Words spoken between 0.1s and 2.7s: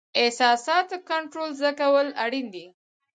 احساساتو کنټرول زده کول اړین دي.